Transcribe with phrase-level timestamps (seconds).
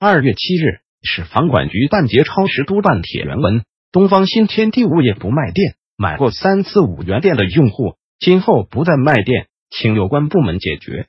[0.00, 11.06] 二月七日，市房管局办节超时督办帖原文：东方新天地物业不卖店，买过三次五元店的用户，今后不再卖店，请有关部门解决。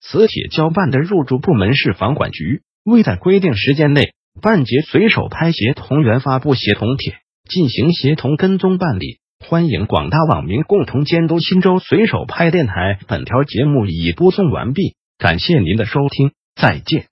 [0.00, 2.62] 此帖交办的入驻部门是房管局。
[2.84, 7.14] 未在规定时间内办结随手拍协同员发布协同帖，
[7.48, 9.20] 进行协同跟踪办理。
[9.38, 12.98] 欢迎广大网民共同监督新州随手拍电台。
[13.06, 17.11] 本条节目已播送完毕，感谢您的收听，再见。